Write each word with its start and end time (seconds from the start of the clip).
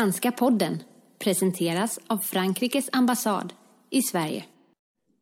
Franska 0.00 0.32
podden 0.32 0.82
presenteras 1.18 1.98
av 2.06 2.18
Frankrikes 2.18 2.88
ambassad 2.92 3.52
i 3.90 4.02
Sverige. 4.02 4.44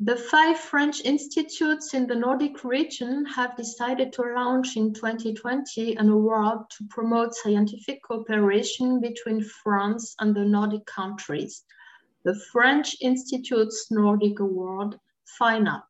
The 0.06 0.16
five 0.16 0.54
French 0.70 1.00
institutes 1.04 1.94
in 1.94 2.06
the 2.06 2.14
Nordic 2.14 2.64
region 2.64 3.26
have 3.36 3.56
decided 3.56 4.12
to 4.12 4.22
launch 4.22 4.76
in 4.76 4.94
2020 4.94 5.96
an 5.98 6.08
award 6.08 6.58
to 6.70 6.84
promote 6.94 7.34
scientific 7.34 8.02
cooperation 8.02 9.00
between 9.00 9.44
France 9.64 10.14
and 10.20 10.36
the 10.36 10.44
Nordic 10.44 10.86
countries. 10.96 11.64
The 12.24 12.40
French 12.52 12.96
Institute's 13.00 13.88
Nordic 13.90 14.38
Award, 14.40 14.94
FINA. 15.38 15.82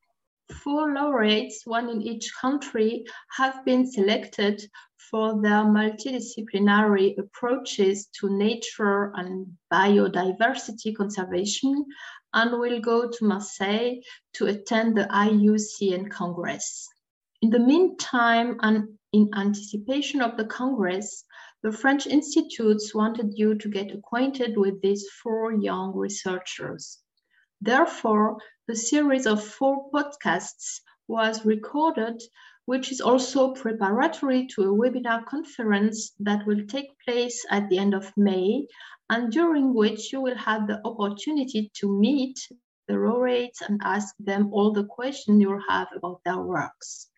Four 0.65 0.95
laureates, 0.95 1.67
one 1.67 1.91
in 1.91 2.01
each 2.01 2.33
country, 2.41 3.05
have 3.37 3.65
been 3.67 3.93
selected 3.93 4.63
for 5.11 5.41
their 5.41 5.65
multidisciplinary 5.65 7.17
approaches 7.19 8.07
to 8.07 8.29
nature 8.37 9.13
and 9.15 9.47
biodiversity 9.73 10.95
conservation 10.95 11.87
and 12.35 12.59
will 12.59 12.81
go 12.81 13.09
to 13.09 13.25
Marseille 13.25 13.95
to 14.35 14.47
attend 14.47 14.97
the 14.97 15.05
IUCN 15.05 16.11
Congress. 16.11 16.89
In 17.41 17.51
the 17.51 17.59
meantime, 17.59 18.59
and 18.61 18.99
in 19.13 19.31
anticipation 19.35 20.21
of 20.21 20.37
the 20.37 20.45
Congress, 20.45 21.25
the 21.63 21.73
French 21.73 22.07
institutes 22.07 22.95
wanted 22.95 23.33
you 23.39 23.55
to 23.57 23.69
get 23.69 23.93
acquainted 23.93 24.57
with 24.57 24.81
these 24.83 25.09
four 25.23 25.53
young 25.53 25.97
researchers. 25.97 26.99
Therefore, 27.61 28.39
the 28.67 28.77
series 28.77 29.27
of 29.27 29.43
four 29.43 29.91
podcasts 29.91 30.81
was 31.07 31.45
recorded 31.45 32.23
which 32.69 32.93
is 32.93 33.01
also 33.01 33.55
preparatory 33.55 34.47
to 34.47 34.61
a 34.61 34.77
webinar 34.81 35.25
conference 35.25 36.13
that 36.21 36.47
will 36.47 36.63
take 36.67 36.91
place 37.03 37.43
at 37.51 37.67
the 37.71 37.79
end 37.79 37.95
of 37.95 38.13
May, 38.15 38.67
and 39.09 39.33
during 39.33 39.73
which 39.73 40.13
you 40.13 40.21
will 40.21 40.37
have 40.37 40.67
the 40.67 40.79
opportunity 40.85 41.71
to 41.73 41.89
meet 41.89 42.39
the 42.87 42.93
laureates 42.93 43.63
and 43.63 43.81
ask 43.83 44.15
them 44.19 44.53
all 44.53 44.71
the 44.71 44.85
questions 44.85 45.41
you 45.41 45.59
have 45.67 45.89
about 45.97 46.21
their 46.27 46.43
works. 46.43 47.09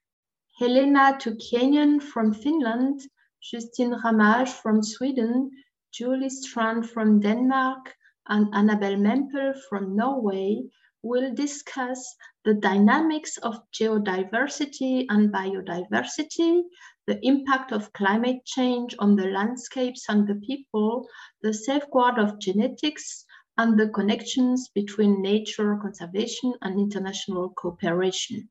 Helena 0.61 1.19
Tukiainen 1.19 2.01
from 2.01 2.33
Finland, 2.33 3.01
Justine 3.43 3.97
Ramage 4.05 4.51
from 4.51 4.85
Sweden, 4.85 5.51
Julie 5.93 6.31
Strand 6.31 6.89
from 6.89 7.19
Denmark, 7.19 7.93
and 8.29 8.55
Annabelle 8.55 8.99
Mempel 8.99 9.55
from 9.69 9.97
Norway 9.97 10.63
will 11.03 11.35
discuss 11.35 12.17
the 12.45 12.55
dynamics 12.55 13.37
of 13.39 13.63
geodiversity 13.73 15.07
and 15.09 15.33
biodiversity, 15.33 16.63
the 17.07 17.19
impact 17.27 17.73
of 17.73 17.93
climate 17.93 18.45
change 18.45 18.95
on 18.99 19.17
the 19.17 19.27
landscapes 19.27 20.09
and 20.09 20.27
the 20.27 20.35
people, 20.37 21.09
the 21.43 21.53
safeguard 21.53 22.19
of 22.19 22.39
genetics, 22.39 23.25
and 23.57 23.79
the 23.79 23.89
connections 23.91 24.69
between 24.75 25.23
nature 25.23 25.77
conservation 25.83 26.55
and 26.63 26.79
international 26.79 27.51
cooperation. 27.51 28.49